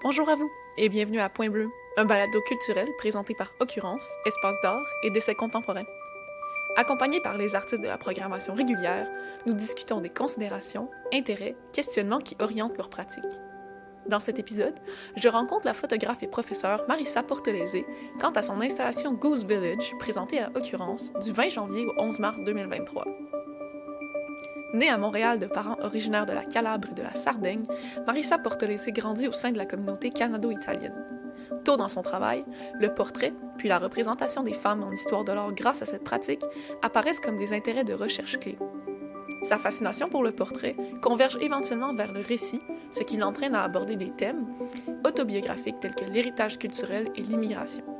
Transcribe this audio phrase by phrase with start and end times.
[0.00, 1.66] Bonjour à vous et bienvenue à Point Bleu,
[1.96, 5.86] un balado culturel présenté par Occurrence, Espace d'art et d'essais contemporains.
[6.76, 9.08] Accompagnés par les artistes de la programmation régulière,
[9.44, 13.24] nous discutons des considérations, intérêts, questionnements qui orientent leur pratique.
[14.06, 14.78] Dans cet épisode,
[15.16, 17.84] je rencontre la photographe et professeure Marissa Portelese
[18.20, 22.40] quant à son installation Goose Village présentée à Occurrence du 20 janvier au 11 mars
[22.44, 23.04] 2023.
[24.74, 27.64] Née à Montréal de parents originaires de la Calabre et de la Sardaigne,
[28.06, 31.04] Marissa Portolese grandit au sein de la communauté canado-italienne.
[31.64, 32.44] Tôt dans son travail,
[32.78, 36.44] le portrait, puis la représentation des femmes en histoire de l'art grâce à cette pratique
[36.82, 38.58] apparaissent comme des intérêts de recherche clés.
[39.42, 43.96] Sa fascination pour le portrait converge éventuellement vers le récit, ce qui l'entraîne à aborder
[43.96, 44.46] des thèmes
[45.06, 47.97] autobiographiques tels que l'héritage culturel et l'immigration.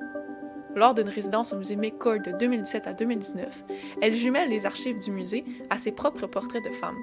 [0.79, 3.65] Lors d'une résidence au musée McCord de 2017 à 2019,
[4.01, 6.95] elle jumelle les archives du musée à ses propres portraits de femmes.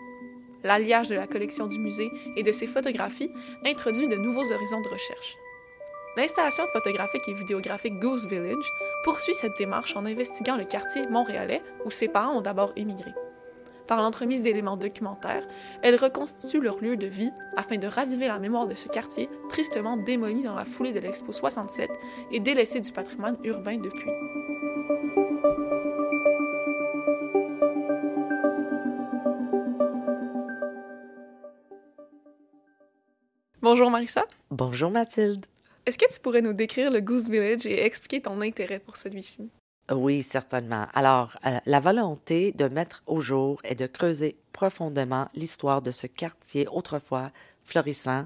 [0.63, 3.33] L'alliage de la collection du musée et de ses photographies
[3.65, 5.35] introduit de nouveaux horizons de recherche.
[6.15, 8.71] L'installation photographique et vidéographique Goose Village
[9.03, 13.11] poursuit cette démarche en investiguant le quartier montréalais où ses parents ont d'abord émigré
[13.87, 15.47] par l'entremise d'éléments documentaires,
[15.81, 19.97] elles reconstituent leur lieu de vie afin de raviver la mémoire de ce quartier tristement
[19.97, 21.89] démoli dans la foulée de l'Expo 67
[22.31, 24.11] et délaissé du patrimoine urbain depuis.
[33.61, 34.25] Bonjour Marissa.
[34.51, 35.45] Bonjour Mathilde.
[35.87, 39.49] Est-ce que tu pourrais nous décrire le Goose Village et expliquer ton intérêt pour celui-ci?
[39.91, 40.87] Oui, certainement.
[40.95, 46.07] Alors, euh, la volonté de mettre au jour et de creuser profondément l'histoire de ce
[46.07, 47.29] quartier autrefois
[47.63, 48.25] florissant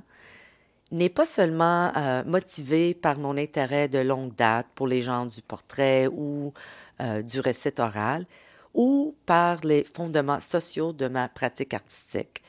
[0.91, 5.41] n'est pas seulement euh, motivée par mon intérêt de longue date pour les gens du
[5.41, 6.53] portrait ou
[7.01, 8.25] euh, du récit oral,
[8.73, 12.41] ou par les fondements sociaux de ma pratique artistique,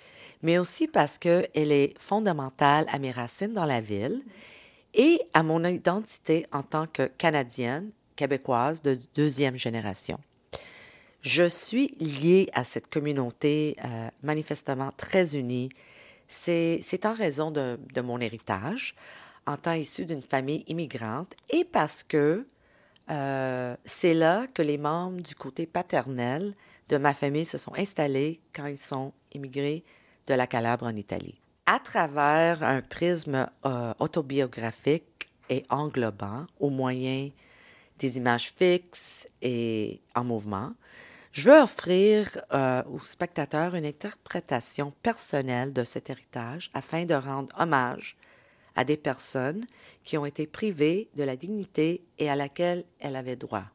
[0.43, 4.23] mais aussi parce qu'elle est fondamentale à mes racines dans la ville
[4.95, 7.91] et à mon identité en tant que Canadienne
[8.21, 10.19] québécoise de deuxième génération.
[11.23, 15.71] Je suis liée à cette communauté euh, manifestement très unie.
[16.29, 18.95] C'est en raison de, mon héritage,
[19.47, 22.47] en tant issu d'une famille immigrante, et parce que
[23.11, 26.55] euh, c'est là que les membres du côté paternel
[26.91, 29.83] de ma famille se sont installés quand ils sont immigrés
[30.27, 31.41] de la Calabre en Italie.
[31.65, 37.31] À travers un prisme euh, autobiographique et englobant, au moyen
[38.01, 40.73] des images fixes et en mouvement,
[41.33, 47.55] je veux offrir euh, aux spectateurs une interprétation personnelle de cet héritage afin de rendre
[47.57, 48.17] hommage
[48.75, 49.65] à des personnes
[50.03, 53.67] qui ont été privées de la dignité et à laquelle elles avaient droit.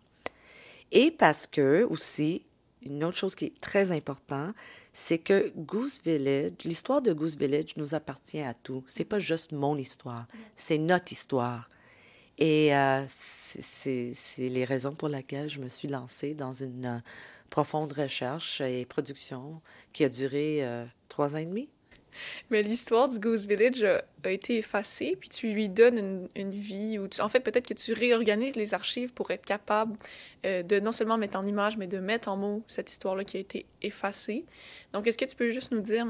[0.91, 2.45] Et parce que aussi,
[2.81, 4.53] une autre chose qui est très importante,
[4.91, 8.83] c'est que Goose Village, l'histoire de Goose Village nous appartient à tous.
[8.87, 10.25] C'est pas juste mon histoire,
[10.55, 11.69] c'est notre histoire.
[12.37, 13.03] Et euh,
[13.61, 16.99] c'est les raisons pour lesquelles je me suis lancée dans une euh,
[17.49, 19.61] profonde recherche et production
[19.93, 21.69] qui a duré euh, trois ans et demi.
[22.49, 26.97] Mais l'histoire du Goose Village a, été effacée, puis tu lui donnes une, une vie,
[26.97, 29.97] ou en fait, peut-être que tu réorganises les archives pour être capable
[30.43, 33.41] de non seulement mettre en image, mais de mettre en mots cette histoire-là qui a
[33.41, 34.45] été effacée.
[34.93, 36.07] Donc, est-ce que tu peux juste nous dire,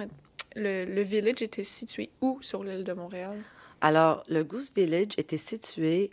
[0.55, 3.39] le, le village était situé où sur l'île de Montréal?
[3.81, 6.11] Alors, le Goose Village était situé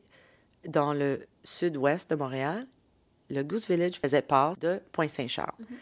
[0.66, 2.66] dans le sud-ouest de Montréal.
[3.30, 5.54] Le Goose Village faisait part de Pointe-Saint-Charles.
[5.58, 5.76] Mhm.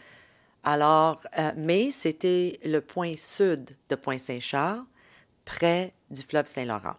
[0.63, 4.85] Alors, euh, mais c'était le point sud de Pointe-Saint-Charles,
[5.43, 6.97] près du fleuve Saint-Laurent.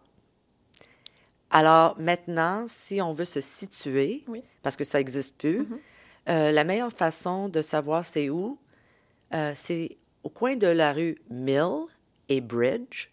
[1.50, 4.24] Alors maintenant, si on veut se situer,
[4.62, 5.78] parce que ça n'existe plus, mhm.
[6.28, 8.58] euh, la meilleure façon de savoir c'est où,
[9.34, 11.84] euh, c'est au coin de la rue Mill
[12.28, 13.11] et Bridge,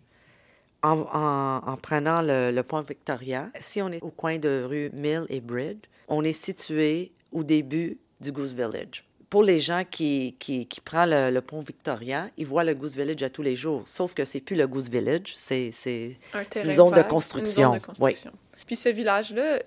[0.83, 5.79] en, prenant le, point Victoria, si on est au coin de rue Mill et Bridge,
[6.07, 9.05] on est situé au début du Goose Village.
[9.29, 13.21] Pour les gens qui, qui, qui prennent le, pont Victoria, ils voient le Goose Village
[13.21, 13.83] à tous les jours.
[13.85, 17.75] Sauf que c'est plus le Goose Village, c'est une, zone de construction.
[17.75, 18.31] Une zone de construction.
[18.65, 19.59] Puis ce village-là,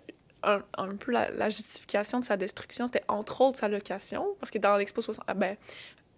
[0.42, 4.58] un, un, peu la, justification de sa destruction, c'était entre autres sa location, parce que
[4.58, 5.56] dans l'Expo 60, ah ben,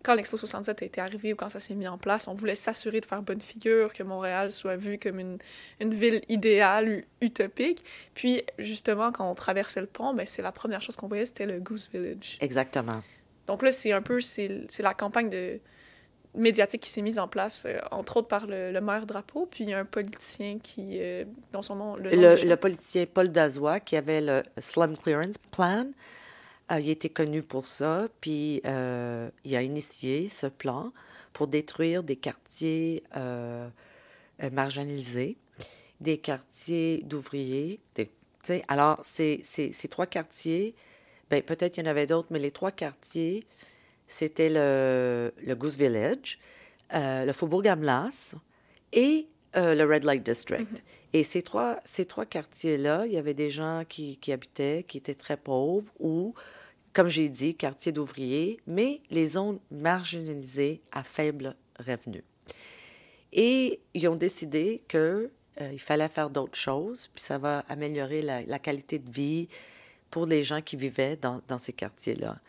[0.04, 2.54] quand l'Expo 67 a été arrivé ou quand ça s'est mis en place, on voulait
[2.54, 5.38] s'assurer de faire bonne figure, que Montréal soit vu comme une,
[5.80, 7.82] une ville idéale, utopique.
[8.14, 11.46] Puis, justement, quand on traversait le pont, ben, c'est la première chose qu'on voyait, c'était
[11.46, 12.36] le Goose Village.
[12.40, 13.02] Exactement.
[13.46, 15.58] Donc là, c'est un peu, c'est la campagne de
[16.34, 19.84] médiatique qui s'est mise en place, euh, entre autres par le, maire Drapeau, puis un
[19.84, 21.96] politicien qui, euh, dans son nom...
[21.96, 25.86] Le, le, le politicien Paul Dazois, qui avait le Slum Clearance Plan,
[26.72, 30.92] euh, il était connu pour ça, puis euh, il a initié ce plan
[31.32, 33.68] pour détruire des quartiers euh,
[34.52, 35.36] marginalisés.
[36.00, 37.78] des quartiers d'ouvriers.
[38.68, 40.74] Alors, ces, ces, ces, trois quartiers,
[41.30, 43.46] ben, peut-être il y en avait d'autres, mais les trois quartiers,
[44.06, 46.38] c'était le, Goose Village,
[46.94, 48.34] euh, le Faubourg Gamlas
[48.92, 50.70] et euh, le Red Light District.
[50.70, 51.03] Mm-hmm.
[51.14, 54.98] Et ces trois, ces trois quartiers-là, il y avait des gens qui, qui, habitaient, qui
[54.98, 56.34] étaient très pauvres ou,
[56.92, 62.24] comme j'ai dit, quartiers d'ouvriers, mais les zones marginalisées à faible revenu.
[63.32, 65.30] Et ils ont décidé que
[65.60, 69.48] euh, il fallait faire d'autres choses, puis ça va améliorer la, la, qualité de vie
[70.10, 72.40] pour les gens qui vivaient dans, dans ces quartiers-là.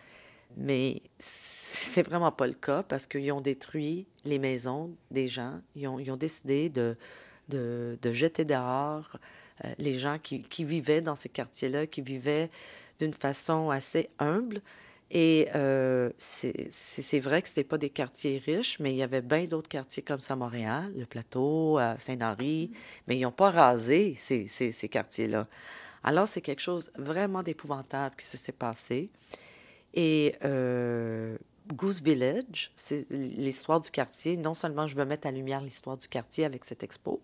[0.58, 5.62] Mais c'est vraiment pas le cas parce qu'ils ont détruit les maisons des gens.
[5.76, 6.98] Ils ont, ils ont décidé de,
[7.50, 9.18] de, jeter dehors
[9.64, 12.50] euh, les gens qui, qui, vivaient dans ces quartiers-là, qui vivaient
[13.00, 14.62] d'une façon assez humble.
[15.12, 19.46] Et euh, c'est vrai que ce pas des quartiers riches, mais il y avait bien
[19.46, 22.72] d'autres quartiers comme ça à Montréal, le Plateau, Saint-Henri,
[23.08, 25.48] mais ils n'ont pas rasé ces, ces, ces quartiers-là.
[26.06, 29.10] Alors, c'est quelque chose vraiment d'épouvantable qui s'est passé.
[29.96, 31.36] Et euh,
[31.74, 34.38] Goose Village, c'est l'histoire du quartier.
[34.38, 37.22] Non seulement je veux mettre en lumière l'histoire du quartier avec cette expo,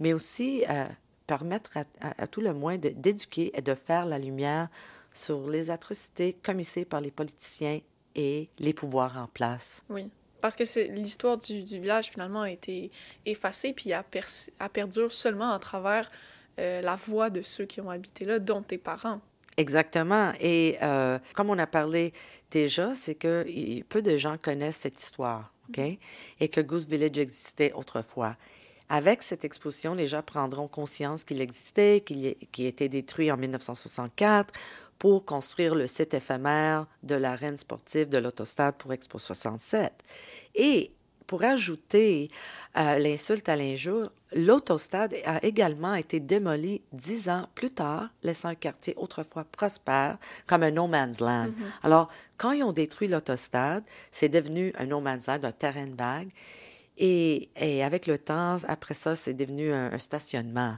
[0.00, 0.86] mais aussi euh,
[1.26, 4.68] permettre à, à, tout le moins d'éduquer et de faire la lumière
[5.12, 7.80] sur les atrocités commises par les politiciens
[8.14, 9.82] et les pouvoirs en place.
[9.88, 10.10] Oui,
[10.40, 12.90] parce que l'histoire du, du, village finalement a été
[13.24, 14.20] effacée puis a, per,
[14.60, 16.10] a perdure seulement à travers
[16.58, 19.20] euh, la voix de ceux qui ont habité là, dont tes parents.
[19.56, 20.32] Exactement.
[20.40, 22.12] Et euh, comme on a parlé
[22.50, 23.44] déjà, c'est que
[23.88, 25.80] peu de gens connaissent cette histoire, OK?
[26.40, 28.36] Et que Goose Village existait autrefois.
[28.88, 34.52] Avec cette exposition, les gens prendront conscience qu'il existait, qu'il qu était détruit en 1964
[34.98, 39.92] pour construire le site éphémère de l'arène sportive de l'Autostade pour Expo 67.
[40.54, 40.92] Et
[41.26, 42.30] pour ajouter
[42.76, 48.54] euh, l'insulte à l'injure, l'autostade a également été démoli dix ans plus tard, laissant un
[48.54, 51.48] quartier autrefois prospère comme un no man's land.
[51.48, 51.84] Mm -hmm.
[51.86, 55.96] Alors, quand ils ont détruit l'autostade, c'est devenu un no man's land, un terrain de
[55.96, 56.30] vague.
[56.96, 60.76] Et, et, avec le temps, après ça, c'est devenu un, un, stationnement.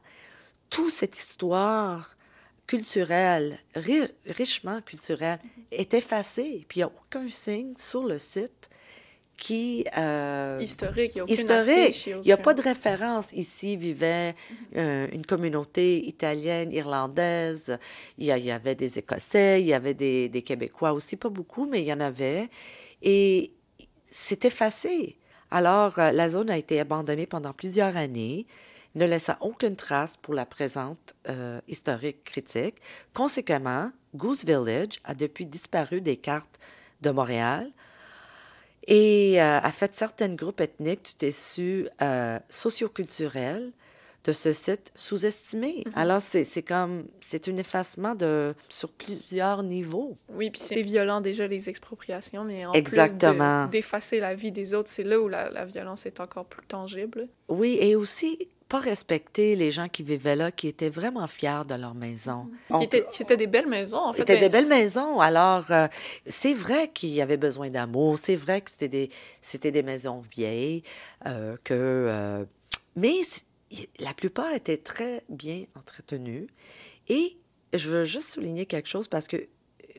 [0.71, 2.17] Toute cette histoire
[2.67, 3.99] culturelle, ri
[4.41, 5.81] richement culturelle, -hmm.
[5.81, 6.65] est effacée.
[6.69, 8.69] Puis il n'y a aucun signe sur le site
[9.37, 9.85] qui...
[9.97, 12.07] Euh, historique, il n'y a historique.
[12.07, 13.33] Il n'y a pas de référence.
[13.33, 14.35] Ici vivait
[14.77, 17.79] euh, une communauté italienne, irlandaise.
[18.19, 21.17] Il y, a, il y, avait des Écossais, il y avait des, des, Québécois aussi,
[21.17, 22.49] pas beaucoup, mais il y en avait.
[23.03, 23.53] Et
[24.11, 25.19] c'est effacé.
[25.51, 28.47] Alors, euh, la zone a été abandonnée pendant plusieurs années,
[28.95, 32.77] ne laissant aucune trace pour la présente euh, historique critique.
[33.13, 36.59] Conséquemment, Goose Village a depuis disparu des cartes
[37.03, 37.71] de Montréal,
[38.87, 43.73] et euh, a fait certains groupes ethniques du tissu euh, socioculturel
[44.25, 45.85] de ce site sous-estimé.
[45.87, 45.93] Mm -hmm.
[46.03, 50.17] Alors, c'est comme, c'est un effacement de, sur plusieurs niveaux.
[50.39, 53.67] Oui, puis c'est violent déjà les expropriations, mais en Exactement.
[53.69, 56.67] plus d'effacer la vie des autres, c'est là où la, la violence est encore plus
[56.67, 57.29] tangible.
[57.49, 61.75] Oui, et aussi, pas respecter les gens qui vivaient là, qui étaient vraiment fiers de
[61.75, 62.51] leur maison.
[63.11, 64.21] C'était des belles maisons, en fait.
[64.21, 65.21] C'était des belles maisons.
[65.21, 65.87] Alors, euh,
[66.27, 68.19] c'est vrai qu'il y avait besoin d'amour.
[68.19, 69.11] C'est vrai que c'était des,
[69.41, 70.83] c'était des maisons vieilles,
[71.27, 72.45] euh, que, euh,
[72.97, 73.15] mais
[74.01, 76.49] la plupart étaient très bien entretenues.
[77.09, 77.39] Et
[77.73, 79.47] je veux juste souligner quelque chose parce que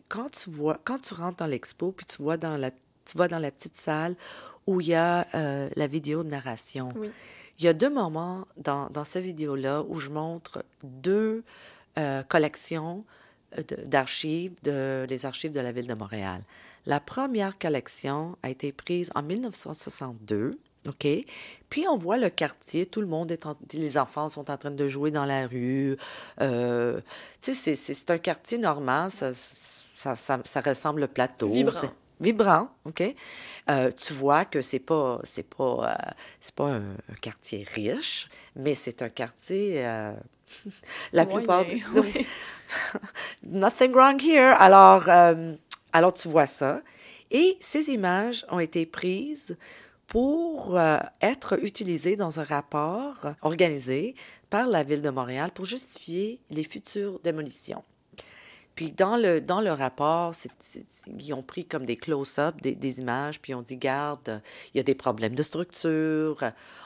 [0.10, 3.30] quand tu vois, quand tu rentres dans l'expo, puis tu vois dans la, tu vois
[3.30, 4.18] dans la petite salle
[4.66, 6.90] où il y a la vidéo de narration.
[6.98, 7.10] Oui.
[7.60, 11.44] Il y a deux moments dans, cette vidéo-là où je montre deux
[11.98, 13.04] euh, collections
[13.86, 16.42] d'archives de, des archives de la ville de Montréal.
[16.86, 20.60] La première collection a été prise en 1962.
[20.88, 21.08] OK?
[21.70, 24.72] Puis on voit le quartier, tout le monde est en, les enfants sont en train
[24.72, 25.98] de jouer dans la rue.
[26.40, 27.02] Euh,
[27.42, 29.32] tu sais, c'est un quartier normal, ça,
[30.66, 31.50] ressemble au plateau.
[32.20, 33.04] Vibrant, OK?
[33.70, 38.30] Euh, tu vois que c'est pas, c'est pas, euh, c'est pas un, un, quartier riche,
[38.56, 40.14] mais c'est un quartier, euh,
[41.14, 41.66] la Moyen, plupart...
[41.96, 42.26] Oui.
[43.44, 44.56] Nothing wrong here.
[44.60, 45.08] Alors,
[45.94, 46.82] alors, tu vois ça.
[47.32, 49.58] Et ces images ont été prises
[50.08, 50.80] pour
[51.22, 54.16] être utilisées dans un rapport organisé
[54.50, 57.84] par la Ville de Montréal pour justifier les futures démolitions.
[58.78, 61.98] Puis dans le, dans le rapport, c est, c est, ils ont pris comme des
[61.98, 64.40] close-up des, des, images, puis on dit, garde,
[64.72, 66.38] il y a des problèmes de structure.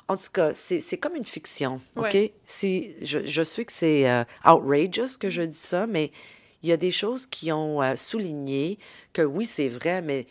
[0.07, 2.13] En tout cas, c'est comme une fiction, OK?
[2.13, 2.33] Ouais.
[2.63, 6.13] Je, je sais que c'est uh, outrageous que je dis ça, mais
[6.63, 8.79] il y a des choses qui ont uh, souligné
[9.11, 10.27] que oui, c'est vrai, mais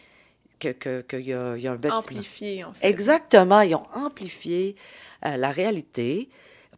[0.60, 1.98] qu'il que, que y, a, y a un bâtiment.
[1.98, 2.88] Amplifié, en fait.
[2.88, 4.76] Exactement, ils ont amplifié
[5.26, 6.30] euh, la réalité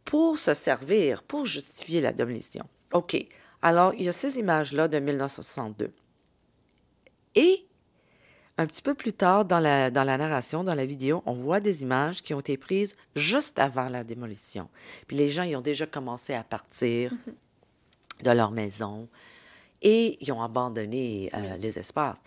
[0.04, 2.64] pour se servir, pour justifier la démolition.
[2.92, 3.24] OK.
[3.62, 5.92] Alors, il y a ces images-là de 1962.
[7.34, 7.66] Et
[8.58, 11.60] un petit peu plus tard dans la, dans la narration, dans la vidéo, on voit
[11.60, 14.68] des images qui ont été prises juste avant la démolition.
[15.06, 17.12] Puis les gens, ils ont déjà commencé à partir
[18.22, 19.08] de leur maison
[19.80, 22.18] et ils ont abandonné euh, les espaces.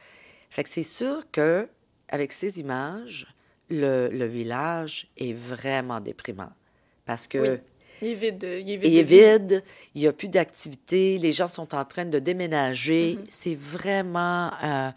[0.49, 1.69] Fait que c'est sûr que
[2.09, 3.27] avec ces images,
[3.69, 6.51] le, le village est vraiment déprimant
[7.05, 7.57] parce que Oui.
[8.05, 8.43] Il est vide.
[8.43, 8.83] Il est vide.
[8.91, 9.19] il est de vie.
[9.55, 9.63] vide,
[9.95, 13.17] il n'y a plus d'activité, les gens sont en train de déménager.
[13.29, 14.89] C'est vraiment euh,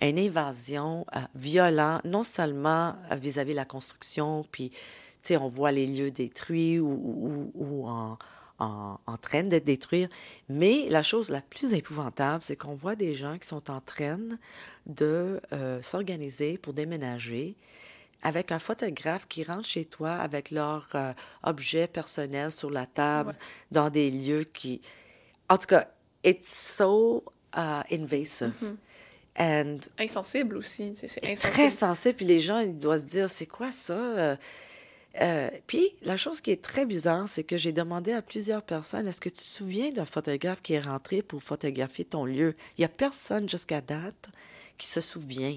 [0.00, 4.76] une invasion euh, violente, non seulement euh, vis-à-vis de la construction, puis, tu
[5.22, 8.18] sais, on voit les lieux détruits ou, ou- ou en,
[8.60, 10.08] en, en train d'être détruits,
[10.48, 14.18] mais la chose la plus épouvantable, c'est qu'on voit des gens qui sont en train
[14.86, 17.54] de euh, s'organiser pour déménager
[18.22, 23.30] avec un photographe qui rentre chez toi avec leurs euh, objets personnels sur la table,
[23.30, 23.36] Ouais.
[23.70, 24.80] dans des lieux qui...
[25.48, 25.88] En tout cas,
[26.24, 27.24] it's so
[27.56, 28.52] uh, invasive.
[29.38, 30.94] And Insensible aussi.
[30.96, 33.94] C'est très sensible, puis les gens, ils doivent se dire, c'est quoi ça?
[33.94, 34.36] Euh,
[35.20, 39.06] euh, puis, la chose qui est très bizarre, c'est que j'ai demandé à plusieurs personnes,
[39.06, 42.56] est-ce que tu te souviens d'un photographe qui est rentré pour photographier ton lieu?
[42.76, 44.28] Il n'y a personne jusqu'à date
[44.76, 45.56] qui se souvient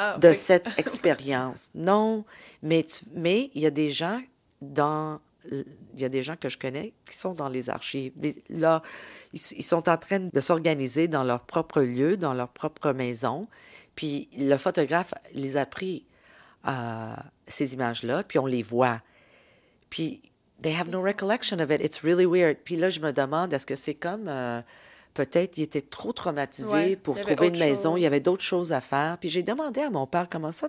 [0.00, 0.34] Ah, de oui.
[0.36, 1.70] cette expérience.
[1.74, 2.24] Non,
[2.62, 4.20] mais tu- mais il y a des gens
[4.62, 5.64] dans il
[6.00, 8.12] y a des gens que je connais qui sont dans les archives.
[8.50, 8.82] Là,
[9.32, 13.48] ils, ils sont en train de s'organiser dans leur propre lieu, dans leur propre maison.
[13.94, 16.04] Puis le photographe les a pris
[16.66, 17.14] euh,
[17.46, 19.00] ces images-là, puis on les voit.
[19.90, 20.20] Puis
[20.60, 21.80] they have no recollection of it.
[21.82, 22.58] It's really weird.
[22.64, 24.60] Puis là, je me demande, est-ce que c'est comme euh,
[25.18, 28.00] peut-être il était trop traumatisé Ouais, pour trouver une maison, chose.
[28.00, 29.18] il y avait d'autres choses à faire.
[29.18, 30.68] Puis j'ai demandé à mon père comment ça,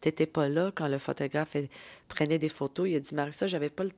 [0.00, 1.56] t'étais pas là quand le photographe
[2.08, 2.88] prenait des photos.
[2.88, 3.90] Il a dit Marissa, j'avais pas le...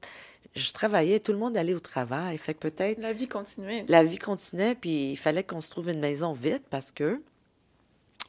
[0.54, 2.36] Je travaillais, tout le monde allait au travail.
[2.36, 3.84] Fait que peut-être La vie continuait.
[3.88, 7.20] la vie continuait, puis il fallait qu'on se trouve une maison vite parce que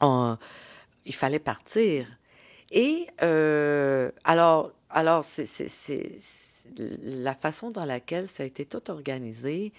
[0.02, 0.38] on-
[1.06, 2.08] il fallait partir.
[2.72, 5.46] Et euh, alors, alors c'est-
[7.04, 9.72] la façon dans laquelle ça a été tout organisé,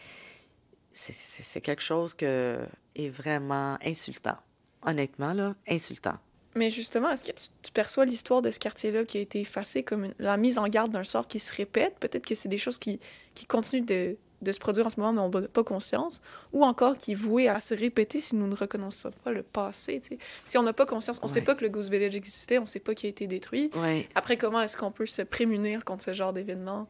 [1.12, 2.58] c'est, quelque chose que
[2.96, 4.36] est vraiment insultant.
[4.82, 6.14] Honnêtement, là, insultant.
[6.54, 9.82] Mais justement, est-ce que tu, tu perçois l'histoire de ce quartier-là qui a été effacé
[9.82, 11.96] comme une- la mise en garde d'un sort qui se répète?
[12.00, 12.98] Peut-être que c'est des choses qui,
[13.34, 16.20] qui continuent de, de se produire en ce moment, mais on n'a pas conscience.
[16.52, 20.00] Ou encore qui est voué à se répéter si nous ne reconnaissons pas le passé.
[20.44, 22.62] Si on n'a pas conscience, on ne sait pas que le Goose Village existait, on
[22.62, 23.70] ne sait pas qu'il a été détruit.
[24.16, 26.88] Après, comment est-ce qu'on peut se prémunir contre ce genre d'événement?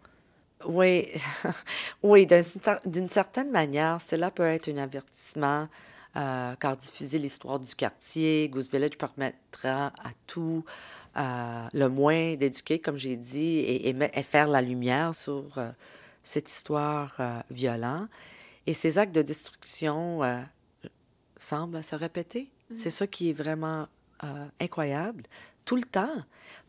[0.66, 1.08] Oui,
[2.02, 5.68] oui, cer- d'une certaine manière, cela peut être un avertissement
[6.16, 10.64] euh, car diffuser l'histoire du quartier, Goose Village permettra à tout
[11.16, 15.44] euh, le moins d'éduquer, comme j'ai dit, et, et me- et faire la lumière sur
[15.58, 15.70] euh,
[16.24, 17.14] cette histoire
[17.50, 18.08] violente.
[18.66, 20.20] Et ces actes de destruction
[21.36, 22.50] semblent se répéter.
[22.74, 23.86] C'est ça qui est vraiment
[24.60, 25.22] incroyable,
[25.68, 26.16] tout le temps.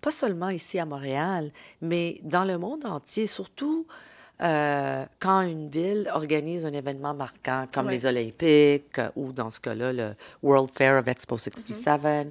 [0.01, 1.51] Pas seulement ici à Montréal,
[1.81, 3.85] mais dans le monde entier, surtout
[4.41, 7.93] euh, quand une ville organise un événement marquant comme Ouais.
[7.93, 12.27] les Olympiques euh, ou dans ce cas-là le World Fair of Expo 67.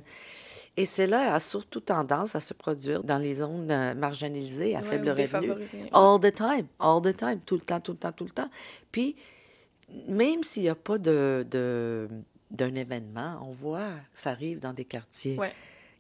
[0.78, 4.86] Et cela a surtout tendance à se produire dans les zones euh, marginalisées à Ouais,
[4.86, 5.50] faible revenu.
[5.92, 8.48] All the time, all the time, tout le temps, tout le temps, tout le temps.
[8.92, 9.16] Puis,
[10.08, 12.08] même s'il n'y a pas de, de-
[12.50, 15.36] d'un événement, on voit que ça arrive dans des quartiers.
[15.36, 15.52] Ouais.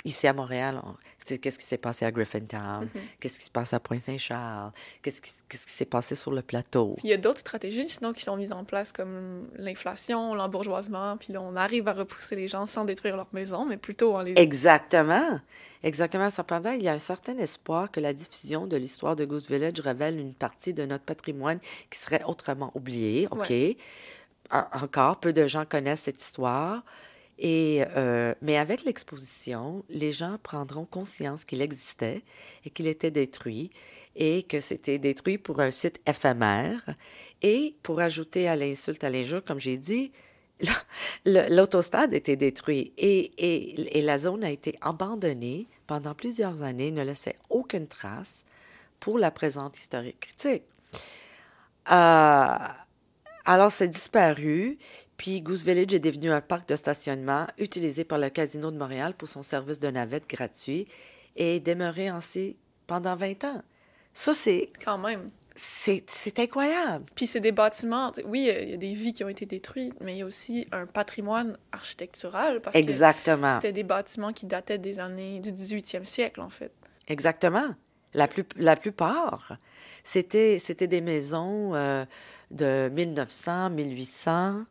[0.04, 0.80] Ici à Montréal,
[1.26, 3.00] qu'est-ce qui s'est passé à Griffintown, Mm-hmm.
[3.20, 4.70] qu'est-ce qui se passe à Pointe-Saint-Charles,
[5.02, 5.30] qu'est-ce qui,
[5.66, 6.94] s'est passé sur le plateau?
[6.98, 11.16] Puis il y a d'autres stratégies sinon qui sont mises en place comme l'inflation, l'embourgeoisement,
[11.16, 14.22] puis là on arrive à repousser les gens sans détruire leur maison, mais plutôt en
[14.22, 14.34] les...
[14.36, 15.40] Exactement.
[15.82, 16.30] Exactement.
[16.30, 19.78] Cependant, il y a un certain espoir que la diffusion de l'histoire de Goose Village
[19.80, 21.58] révèle une partie de notre patrimoine
[21.90, 23.28] qui serait autrement oubliée.
[23.30, 23.52] OK?
[24.50, 26.82] En- Encore, peu de gens connaissent cette histoire.
[27.38, 32.22] Et, euh, mais avec l'exposition, les gens prendront conscience qu'il existait
[32.64, 33.70] et qu'il était détruit
[34.16, 36.84] et que c'était détruit pour un site éphémère.
[37.42, 40.10] Et pour ajouter à l'insulte, à l'injure, comme j'ai dit,
[41.24, 47.02] l'autostade était détruit et, et, et la zone a été abandonnée pendant plusieurs années, ne
[47.02, 48.44] laissait aucune trace
[48.98, 50.64] pour la présente historique critique.
[51.90, 52.56] Euh,
[53.50, 54.76] alors, c'est disparu,
[55.16, 59.14] puis Goose Village est devenu un parc de stationnement utilisé par le Casino de Montréal
[59.16, 60.86] pour son service de navette gratuit
[61.34, 63.62] et est demeuré ainsi pendant 20 ans.
[64.12, 65.30] Ça, c'est, Quand même.
[65.54, 66.04] c'est,
[66.38, 67.06] incroyable.
[67.14, 70.16] Puis c'est des bâtiments, oui, il y a des vies qui ont été détruites, mais
[70.16, 73.54] il y a aussi un patrimoine architectural parce que Exactement.
[73.54, 76.72] c'était des bâtiments qui dataient des années du 18e siècle, en fait.
[77.06, 77.74] Exactement.
[78.12, 79.56] La, plus, la plupart,
[80.04, 82.04] c'était, c'était des maisons euh,
[82.50, 84.64] de 1900, 1800.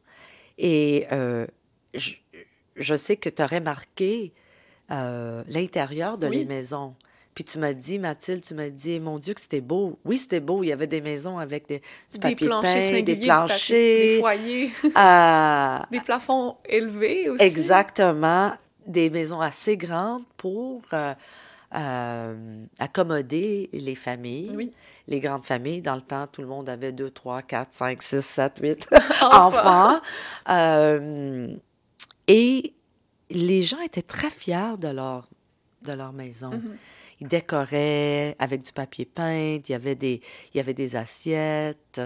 [0.58, 1.46] Et euh,
[1.94, 2.12] je,
[2.76, 4.34] je, sais que tu as remarqué
[4.92, 6.38] euh, l'intérieur de Oui.
[6.40, 6.96] les maisons.
[7.36, 10.00] Puis tu m'as dit, Mathilde, tu m'as dit, mon Dieu, que c'était beau.
[10.06, 10.64] Oui, c'était beau.
[10.64, 11.80] Il y avait des maisons avec des,
[12.12, 13.70] du Des papier planchers peint, des du papier- planchers.
[13.78, 17.44] des foyers, euh, des plafonds élevés aussi.
[17.44, 18.54] Exactement.
[18.88, 20.82] Des maisons assez grandes pour
[21.76, 24.52] euh, accommoder les familles.
[24.56, 24.74] Oui.
[25.08, 25.82] Les grandes familles.
[25.82, 28.88] Dans le temps, tout le monde avait 2, 3, 4, 5, 6, 7, 8
[29.22, 30.00] Enfants.
[30.50, 31.48] Euh,
[32.28, 32.74] et
[33.30, 35.28] les gens étaient très fiers de leur,
[35.84, 36.52] de leur maison.
[36.52, 36.78] Mhm.
[37.20, 39.34] Ils décoraient avec du papier peint.
[39.58, 40.22] Il y avait des,
[40.54, 42.00] il y avait des assiettes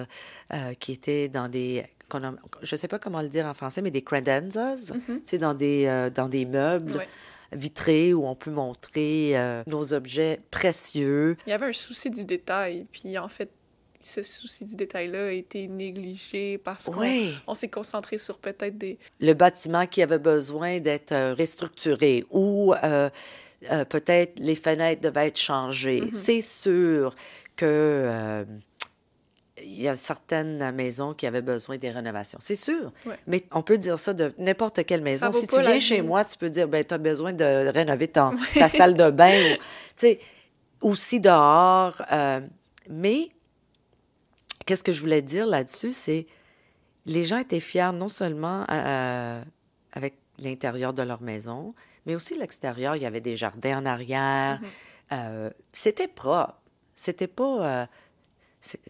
[0.54, 1.84] euh, qui étaient dans des...
[2.14, 2.20] a-
[2.62, 4.92] je ne sais pas comment le dire en français, mais des credenzas.
[5.06, 7.08] Tu sais, dans des, euh, dans des meubles Ouais.
[7.54, 11.38] Vitrés où on peut montrer euh, nos objets précieux.
[11.46, 13.50] Il y avait un souci du détail, puis en fait,
[14.04, 17.34] ce souci du détail-là a été négligé parce qu'on Oui.
[17.48, 18.98] on s'est concentré sur peut-être des...
[19.20, 23.10] le bâtiment qui avait besoin d'être euh, restructuré ou euh,
[23.72, 26.02] euh, peut-être les fenêtres devaient être changées.
[26.02, 26.14] Mhm.
[26.14, 27.16] C'est sûr
[27.56, 28.44] que
[29.64, 32.40] il y a certaines maisons qui avaient besoin des rénovations.
[32.42, 32.92] C'est sûr.
[33.06, 33.18] Ouais.
[33.28, 35.32] Mais on peut dire ça de n'importe quelle maison.
[35.32, 36.08] Si tu viens chez vie.
[36.08, 39.34] moi, tu peux dire ben tu as besoin de rénover ton, ta salle de bain
[39.34, 39.62] ou tu
[39.98, 40.20] sais
[40.82, 42.42] aussi dehors euh,
[42.90, 43.30] mais
[44.66, 46.26] qu'est-ce que je voulais dire là-dessus c'est
[47.06, 49.42] les gens étaient fiers non seulement euh,
[49.94, 51.74] avec l'intérieur de leur maison,
[52.06, 52.96] mais aussi l'extérieur.
[52.96, 54.60] Il y avait des jardins en arrière.
[54.62, 54.68] Mhm.
[55.14, 56.56] Euh, c'était propre.
[56.96, 57.88] C'était pas.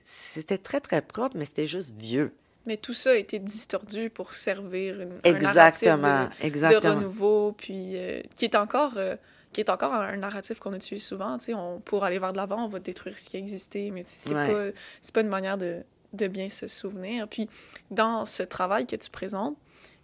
[0.04, 2.34] C'était très, très propre, mais c'était juste vieux.
[2.68, 5.94] Mais tout ça a été distordu pour servir une, Exactement.
[5.96, 6.96] un narratif de, de exactement.
[6.96, 8.94] renouveau, puis euh, qui est encore...
[8.98, 9.16] euh,
[9.54, 12.64] qui est encore un narratif qu'on utilise souvent, tu sais, pour aller vers de l'avant,
[12.64, 14.72] on va détruire ce qui existait, mais c'est Ouais.
[14.72, 15.82] pas, pas une manière de,
[16.14, 17.28] de bien se souvenir.
[17.28, 17.50] Puis,
[17.90, 19.58] dans ce travail que tu présentes,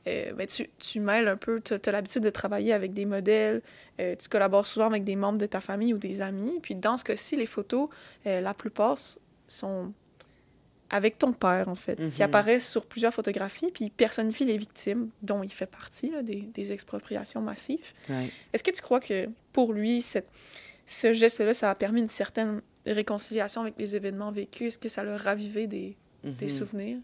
[0.06, 3.62] euh, ben, tu, tu mêles un peu, tu as, l'habitude de travailler avec des modèles,
[4.02, 6.98] euh, tu collabores souvent avec des membres de ta famille ou des amis, puis dans
[6.98, 7.88] ce cas-ci, les photos,
[8.26, 8.98] euh, la plupart
[9.48, 9.94] sont
[10.90, 12.22] avec ton père, en fait, qui Mhm.
[12.22, 16.44] apparaît sur plusieurs photographies, puis il personnifie les victimes, dont il fait partie, là, des,
[16.54, 17.92] des expropriations massives.
[18.10, 18.30] Ouais.
[18.54, 20.30] Est-ce que tu crois que pour lui, cette,
[20.86, 24.68] ce geste-là, ça a permis une certaine réconciliation avec les événements vécus?
[24.70, 26.50] Est-ce que ça l'a ravivé des, des Mhm.
[26.52, 26.98] souvenirs?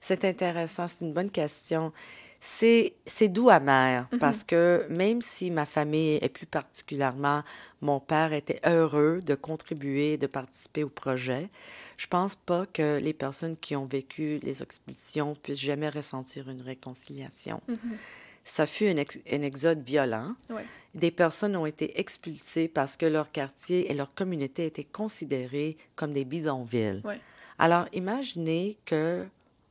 [0.00, 1.92] C'est intéressant, c'est une bonne question.
[2.40, 4.18] C'est, c'est doux amer Mhm.
[4.20, 7.42] parce que même si ma famille et plus particulièrement
[7.80, 11.48] mon père était heureux de contribuer, de participer au projet,
[11.96, 16.62] je pense pas que les personnes qui ont vécu les expulsions puissent jamais ressentir une
[16.62, 17.60] réconciliation.
[17.68, 17.96] Mhm.
[18.44, 20.34] Ça fut un, ex- un exode violent.
[20.48, 20.64] Ouais.
[20.94, 26.12] Des personnes ont été expulsées parce que leur quartier et leur communauté étaient considérés comme
[26.14, 27.02] des bidonvilles.
[27.04, 27.20] Ouais.
[27.58, 29.26] Alors, imaginez que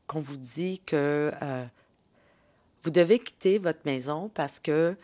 [0.05, 1.65] qu'on vous dit que euh,
[2.87, 4.95] vous devez quitter votre maison parce que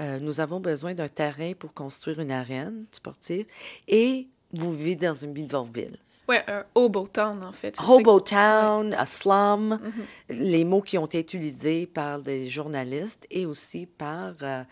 [0.00, 3.44] euh, nous avons besoin d'un terrain pour construire une arène sportive
[3.88, 5.96] et vous vivez dans une bidonville.
[6.28, 7.76] Ouais, un hobo town, en fait.
[7.84, 10.38] Hobo town, a slum, Mhm.
[10.48, 14.62] les mots qui ont été utilisés par des journalistes et aussi par euh,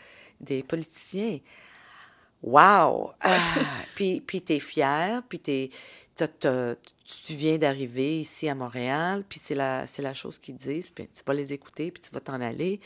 [0.41, 1.41] des politiciens.
[2.45, 3.11] Wow!
[3.23, 3.39] Ah,
[3.97, 5.71] puis puis tu es fier, puis t'es-
[6.27, 6.49] tu
[7.25, 11.35] tu viens d'arriver ici à Montréal, puis c'est la, chose qu'ils disent, puis tu vas
[11.35, 12.81] les écouter, puis tu vas t'en aller.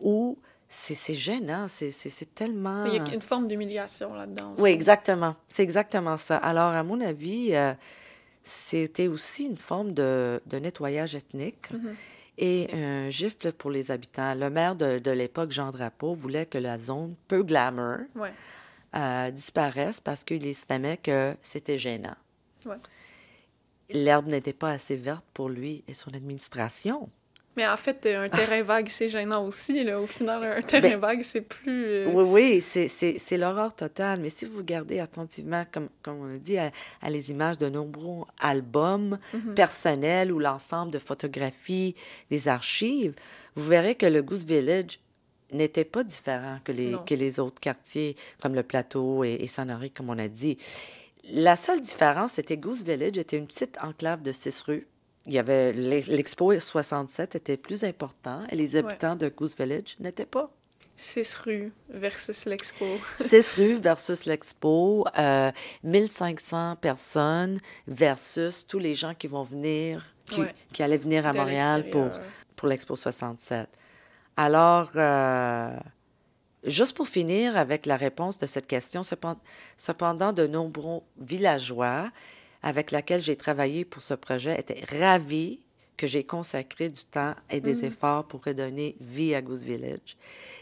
[0.00, 2.86] Ou c'est gênant, c'est tellement...
[2.86, 4.54] Il y a une forme d'humiliation là-dedans.
[4.58, 5.34] Oui, exactement.
[5.48, 6.36] C'est exactement ça.
[6.38, 7.74] Alors, à mon avis, euh,
[8.42, 11.94] c'était aussi une forme de, de nettoyage ethnique Mhm.
[12.38, 14.34] et un gifle pour les habitants.
[14.34, 18.32] Le maire de, de l'époque, Jean Drapeau, voulait que la zone peu glamour Ouais.
[18.96, 22.16] euh, disparaisse parce qu'il estimait que c'était gênant.
[22.66, 22.76] Ouais.
[23.90, 27.08] L'herbe n'était pas assez verte pour lui et son administration.
[27.56, 29.84] Mais en fait, un terrain vague, c'est gênant aussi.
[29.84, 30.00] Là.
[30.00, 31.84] Au final, un terrain Ben, vague, c'est plus...
[31.86, 34.20] euh, Oui, oui, c'est- l'horreur totale.
[34.20, 36.70] Mais si vous regardez attentivement, comme, comme on a dit, à,
[37.02, 39.54] à les images de nombreux albums Mhm.
[39.54, 41.94] personnels ou l'ensemble de photographies
[42.30, 43.12] des archives,
[43.54, 44.98] vous verrez que le Goose Village
[45.52, 47.04] n'était pas différent que les, Non.
[47.04, 50.56] que les autres quartiers, comme le Plateau et, et Saint-Henri, comme on a dit.
[51.30, 54.86] La seule différence, c'était Goose Village était une petite enclave de six rues.
[55.26, 59.96] Il y avait l'Ex- l'Expo 67 était plus important et les habitants de Goose Village
[60.00, 60.50] n'étaient pas.
[60.96, 62.84] Six rues versus l'expo.
[63.20, 65.50] 6 rues versus l'Expo, euh,
[65.84, 70.54] 1500 personnes versus tous les gens qui vont venir, qui, Ouais.
[70.72, 72.08] qui allaient venir à De Montréal pour,
[72.56, 73.68] pour l'Expo 67.
[74.36, 75.76] Alors, euh,
[76.64, 79.02] juste pour finir avec la réponse de cette question,
[79.76, 82.10] cependant, de nombreux villageois
[82.62, 85.60] avec lesquels j'ai travaillé pour ce projet étaient ravis
[85.96, 87.84] que j'ai consacré du temps et des mm.
[87.84, 90.16] efforts pour redonner vie à Goose Village,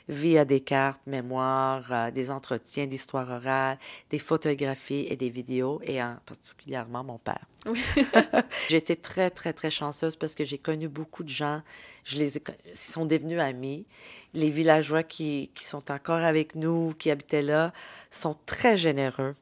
[0.08, 3.78] via des cartes, mémoires, euh, des entretiens d'histoire orale,
[4.10, 7.46] des photographies et des vidéos, et en particulièrement mon père.
[7.66, 7.80] Oui.
[8.70, 11.62] été très, très, très chanceuse parce que j'ai connu beaucoup de gens,
[12.04, 13.86] je les ai, ils sont devenus amis.
[14.34, 17.72] Les villageois qui, qui sont encore avec nous, qui habitaient là,
[18.10, 19.34] sont très généreux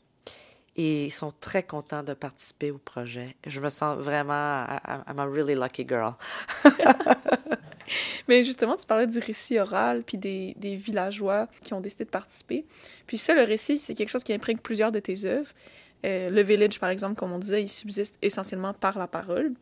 [0.78, 3.34] et ils sont très contents de participer au projet.
[3.44, 4.64] Je me sens vraiment,
[5.08, 6.12] I'm a really lucky girl.
[8.28, 12.10] Mais justement, tu parlais du récit oral, puis des, des, villageois qui ont décidé de
[12.10, 12.64] participer.
[13.08, 15.50] Puis ça, le récit, c'est quelque chose qui imprègne plusieurs de tes œuvres.
[16.06, 19.54] Euh, le village, par exemple, comme on disait, il subsiste essentiellement par la parole.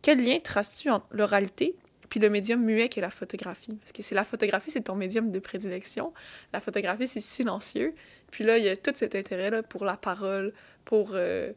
[0.00, 1.74] Quel lien traces-tu entre l'oralité
[2.12, 3.72] puis le médium muet qui est la photographie.
[3.76, 6.12] Parce que c'est la photographie, c'est ton médium de prédilection.
[6.52, 7.94] La photographie, c'est silencieux.
[8.30, 10.52] Puis là, il y a tout cet intérêt-là pour la parole,
[10.84, 11.52] pour euh,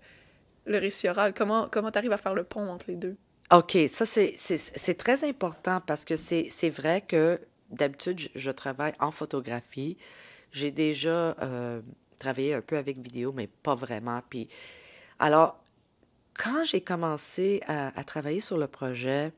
[0.65, 1.33] le récit oral.
[1.33, 3.17] Comment comment tu arrives à faire le pont entre les deux?
[3.51, 7.37] OK, ça, c'est très important parce que c'est vrai que
[7.69, 9.97] d'habitude, je, travaille en photographie.
[10.53, 11.81] J'ai déjà euh,
[12.17, 14.21] travaillé un peu avec vidéo, mais pas vraiment.
[14.29, 14.47] Puis,
[15.19, 15.61] alors,
[16.33, 19.33] quand j'ai commencé à, travailler sur le projet,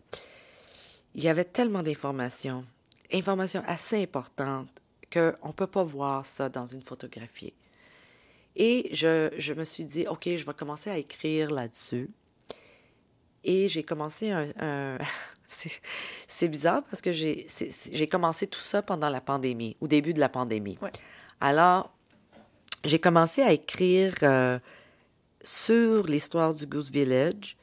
[1.18, 2.64] il y avait tellement d'informations,
[3.12, 4.70] informations assez importantes,
[5.12, 7.56] qu'on ne peut pas voir ça dans une photographie.
[8.56, 12.12] Et je, je, me suis dit, OK, je vais commencer à écrire là-dessus.
[13.44, 14.98] Et j'ai commencé un...
[16.28, 20.30] c'est bizarre parce que j'ai commencé tout ça pendant la pandémie, au début de la
[20.30, 20.78] pandémie.
[21.42, 21.92] Alors,
[22.84, 24.60] j'ai commencé à écrire euh,
[25.42, 27.58] sur l'histoire du Goose Village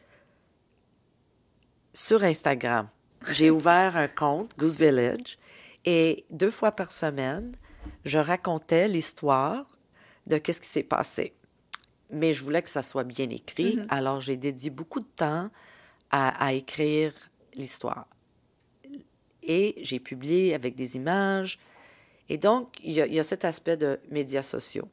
[1.92, 2.88] sur Instagram
[3.32, 5.38] j'ai ouvert un compte, Goose Village,
[5.84, 7.56] et deux fois par semaine,
[8.04, 9.66] je racontais l'histoire
[10.26, 11.34] de qu'est-ce qui s'est passé.
[12.10, 13.86] Mais je voulais que ça soit bien écrit, mm-hmm.
[13.88, 15.50] alors j'ai dédié beaucoup de temps
[16.10, 17.12] à, écrire
[17.54, 18.06] l'histoire.
[19.42, 21.58] Et j'ai publié avec des images.
[22.28, 24.88] Et donc, il y, y a cet aspect de médias sociaux.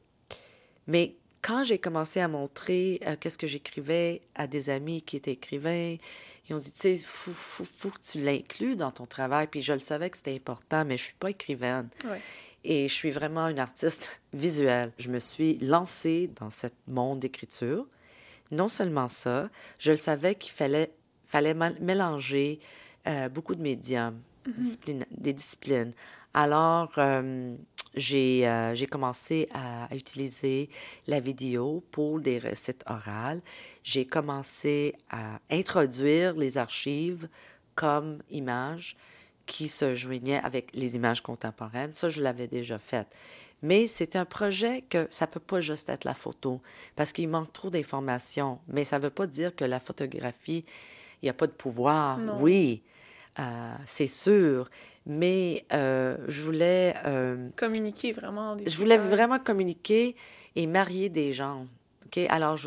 [0.88, 5.32] Mais quand j'ai commencé à montrer euh, qu'est-ce que j'écrivais à des amis qui étaient
[5.32, 5.96] écrivains,
[6.48, 9.48] ils ont dit, tu sais, il faut, faut, que tu l'inclues dans ton travail.
[9.48, 11.88] Puis je le savais que c'était important, mais je suis pas écrivaine.
[12.64, 14.92] Et je suis vraiment une artiste visuelle.
[14.98, 17.86] Je me suis lancée dans ce monde d'écriture.
[18.52, 20.92] Non seulement ça, je le savais qu'il fallait,
[21.24, 22.60] fallait mélanger
[23.08, 25.04] euh, beaucoup de médiums, mm-hmm.
[25.10, 25.92] des disciplines.
[26.34, 27.54] Alors, euh,
[27.96, 30.70] euh, j'ai commencé à, utiliser
[31.06, 33.40] la vidéo pour des recettes orales.
[33.84, 37.28] J'ai commencé à introduire les archives
[37.74, 38.96] comme images
[39.46, 41.92] qui se joignaient avec les images contemporaines.
[41.94, 43.06] Ça, je l'avais déjà fait.
[43.62, 46.60] Mais c'est un projet que ça peut pas juste être la photo
[46.96, 48.58] parce qu'il manque trop d'informations.
[48.68, 50.64] Mais ça ne veut pas dire que la photographie,
[51.22, 52.18] il n'y a pas de pouvoir.
[52.40, 52.82] Oui,
[53.38, 54.68] euh, c'est sûr
[55.06, 56.94] mais euh, je voulais...
[57.06, 58.56] Euh, communiquer vraiment.
[58.64, 60.16] je voulais vraiment communiquer
[60.56, 61.66] et marier des gens.
[62.06, 62.18] OK?
[62.28, 62.58] Alors,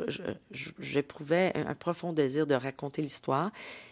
[0.79, 3.51] j'éprouvais je, un, profond désir de raconter l'histoire,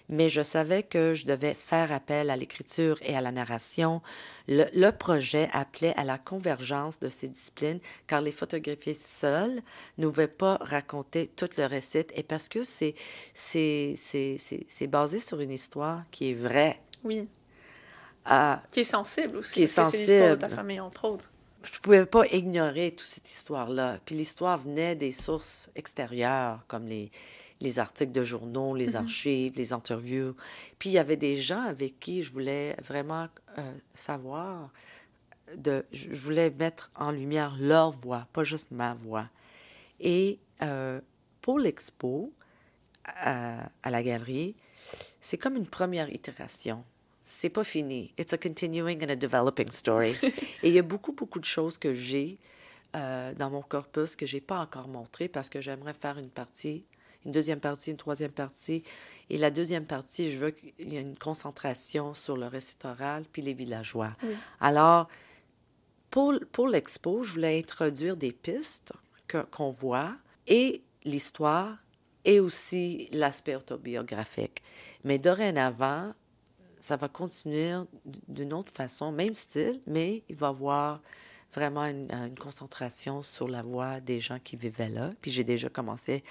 [0.09, 4.01] mais je savais que je devais faire appel à l'écriture et à la narration.
[4.47, 9.61] Le, le, projet appelait à la convergence de ces disciplines, car les photographies seules
[9.97, 12.95] ne pouvaient pas raconter tout le récit, et parce que c'est
[14.87, 16.81] basé sur une histoire qui est vraie.
[17.03, 17.29] Oui
[18.71, 19.53] qui est sensible aussi.
[19.53, 20.05] Qui est sensible.
[20.05, 21.29] C'est l'histoire de ta famille, entre autres.
[21.63, 23.99] Je ne pouvais pas ignorer toute cette histoire-là.
[24.05, 27.09] Puis l'histoire venait des sources extérieures, comme les,
[27.61, 28.95] les articles de journaux, les mm-hmm.
[28.97, 30.35] archives, les interviews.
[30.77, 34.71] Puis il y avait des gens avec qui je voulais vraiment euh, savoir,
[35.55, 39.29] de, je voulais mettre en lumière leur voix, pas juste ma voix.
[40.01, 40.99] Et euh,
[41.41, 42.33] pour l'expo,
[43.05, 44.55] à, à la galerie,
[45.21, 46.83] c'est comme une première itération
[47.23, 48.13] c'est pas fini.
[48.17, 50.15] It's a continuing and a developing story.
[50.63, 52.37] Et il y a beaucoup, beaucoup de choses que j'ai
[52.95, 56.85] euh, dans mon corpus que j'ai pas encore montré parce que j'aimerais faire une partie,
[57.25, 58.83] une deuxième partie, une troisième partie.
[59.29, 63.23] Et la deuxième partie, je veux qu'il y ait une concentration sur le récit oral
[63.31, 64.11] puis les villageois.
[64.59, 65.07] Alors,
[66.09, 68.93] pour, pour l'expo, je voulais introduire des pistes
[69.49, 71.77] qu'on voit et l'histoire
[72.25, 74.61] et aussi l'aspect autobiographique.
[75.03, 76.13] Mais dorénavant,
[76.83, 77.71] ça va continuer
[78.27, 81.01] d'une autre façon, même style, mais il va y avoir
[81.53, 85.13] vraiment une, concentration sur la voix des gens qui vivaient là.
[85.21, 86.25] Puis j'ai déjà commencé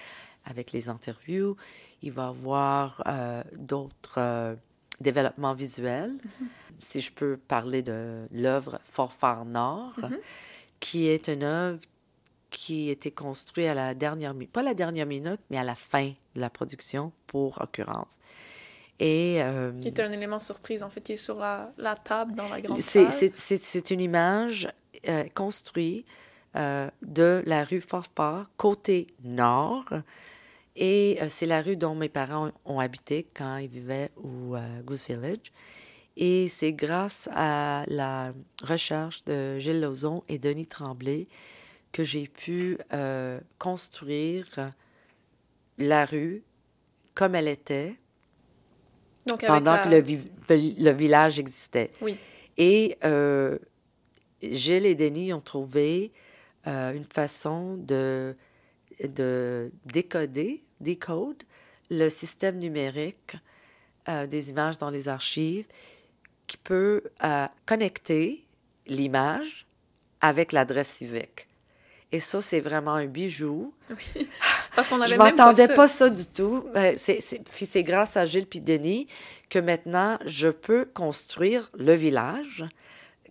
[0.44, 1.56] avec les interviews.
[2.02, 4.54] Il va y avoir euh, d'autres euh,
[5.00, 6.10] développement visuel.
[6.10, 6.46] Mm-hmm.
[6.80, 10.18] Si je peux parler de l'œuvre Forfar Nord, Mm-hmm.
[10.80, 11.80] qui est une œuvre
[12.50, 15.76] qui a été construite à la dernière minute, pas la dernière minute, mais à la
[15.76, 18.18] fin de la production pour occurrence.
[19.04, 22.34] Et euh, Qui est un élément surprise, en fait, qui est sur la, la table
[22.34, 23.12] dans la grande c'est- salle.
[23.12, 24.68] c'est c'est- c'est une image
[25.08, 26.06] euh, construite
[26.54, 29.86] euh, de la rue Forfar, côté nord.
[30.76, 34.54] Et euh, c'est la rue dont mes parents ont, ont habité quand ils vivaient au
[34.54, 35.50] euh, Goose Village.
[36.16, 41.26] Et c'est grâce à la recherche de Gilles Lauzon et Denis Tremblay
[41.90, 44.46] que j'ai pu euh, construire
[45.78, 46.42] la rue
[47.14, 47.96] comme elle était
[49.26, 51.90] Donc, pendant la- que le, vi- le village existait.
[52.00, 52.16] Oui.
[52.58, 53.58] Et euh,
[54.42, 56.12] Gilles et Denis ont trouvé
[56.66, 58.34] euh, une façon de,
[59.02, 61.42] de décoder, décode
[61.90, 63.36] le système numérique
[64.08, 65.66] euh, des images dans les archives
[66.46, 67.02] qui peut
[67.66, 68.44] connecter
[68.86, 69.66] l'image
[70.20, 71.46] avec l'adresse civique.
[72.12, 73.72] Et ça, c'est vraiment un bijou.
[74.76, 75.74] Parce qu'on avait Je m'attendais ça.
[75.74, 76.64] pas ça du tout.
[76.98, 79.06] C'est grâce à Gilles puis Denis
[79.48, 82.64] que maintenant, je peux construire le village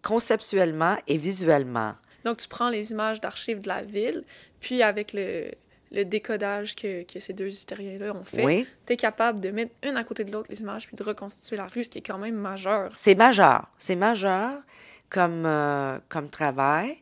[0.04, 1.94] conceptuellement et visuellement.
[2.26, 4.24] Donc, tu prends les images d'archives de la ville,
[4.60, 5.52] puis avec le,
[5.92, 8.68] le décodage que, que ces deux historiens-là ont fait, Oui.
[8.86, 11.56] tu es capable de mettre une à côté de l'autre les images, puis de reconstituer
[11.58, 12.92] la rue, ce qui est quand même majeur.
[12.96, 13.68] C'est majeur.
[13.80, 14.62] C'est majeur
[15.10, 16.98] comme, euh, comme travail.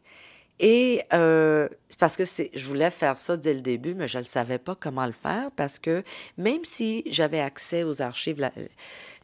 [0.60, 1.70] Et euh,
[2.00, 4.76] parce que c'est, je voulais faire ça dès le début, mais je ne savais pas
[4.76, 6.04] comment le faire parce que
[6.38, 8.52] même si j'avais accès aux archives, la-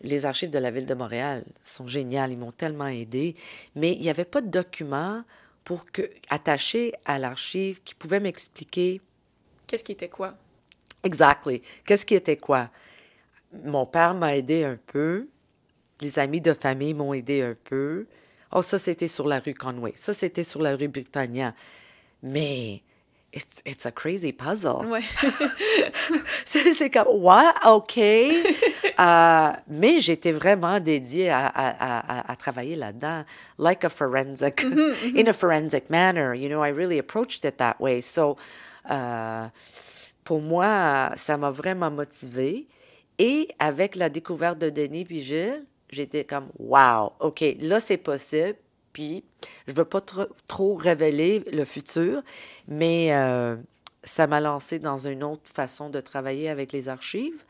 [0.01, 3.35] les archives de la ville de Montréal sont géniales, ils m'ont tellement aidé,
[3.75, 5.23] mais il n'y avait pas de documents
[5.63, 9.01] pour que, attachés à l'archive qui pouvaient m'expliquer
[9.67, 10.35] Qu'est-ce qui était quoi?
[11.03, 11.61] Exactly.
[11.85, 12.67] Qu'est-ce qui était quoi?
[13.63, 15.27] Mon père m'a aidé un peu.
[16.01, 18.07] Les amis de famille m'ont aidé un peu.
[18.51, 19.93] Oh, ça, c'était sur la rue Conway.
[19.95, 21.53] Ça, c'était sur la rue Britannia.
[22.23, 22.81] Mais
[23.33, 24.85] it's, it's a crazy puzzle.
[24.87, 25.01] Ouais.
[26.45, 27.99] C'est comme, ouais, OK.
[28.97, 33.25] Euh, mais j'étais vraiment dédiée à, à, à, à- à travailler là-dedans,
[33.59, 36.33] like a forensic, in a forensic manner.
[36.33, 37.99] You know, I really approached it that way.
[37.99, 38.37] So,
[38.89, 39.47] euh,
[40.23, 42.69] pour moi, ça m'a vraiment motivée.
[43.19, 48.55] Et avec la découverte de Denis puis Gilles, j'étais comme, wow, OK, là, c'est possible.
[48.93, 49.23] Puis,
[49.67, 52.21] je veux pas trop, trop révéler le futur,
[52.67, 53.57] mais euh,
[54.03, 57.43] ça m'a lancé dans une autre façon de travailler avec les archives.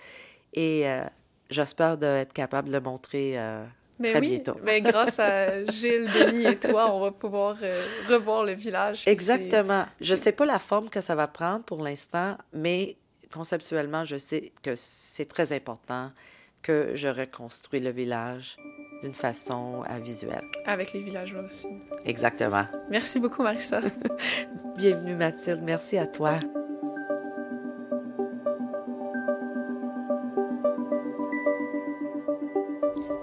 [0.54, 1.04] Et euh,
[1.50, 3.64] j'espère d'être capable de le montrer euh,
[4.00, 4.58] Mais très oui, bientôt.
[4.64, 9.04] mais grâce à Gilles, Denis et toi, on va pouvoir euh, revoir le village.
[9.08, 9.86] Exactement.
[10.02, 12.96] Je ne sais pas la forme que ça va prendre pour l'instant, mais
[13.32, 16.12] conceptuellement, je sais que c'est très important
[16.66, 18.58] que je reconstruis le village
[19.02, 20.44] d'une façon visuelle.
[20.66, 21.68] Avec les villageois aussi.
[22.06, 22.66] Exactement.
[22.90, 23.82] Merci beaucoup, Marissa.
[24.78, 25.62] Bienvenue, Mathilde.
[25.64, 26.40] Merci à toi.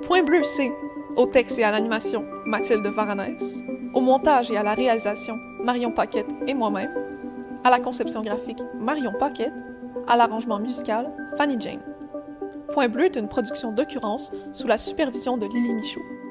[0.02, 0.70] Point bleu, c'est
[1.16, 3.42] au texte et à l'animation, Mathilde Varanès.
[3.92, 6.94] Au montage et à la réalisation, Marion Paquette et moi-même.
[7.64, 9.52] À la conception graphique, Marion Paquette.
[10.06, 11.91] À l'arrangement musical, Fanny Jane.
[12.72, 16.21] Point bleu est une production d'occurrence sous la supervision de Lily Michaud.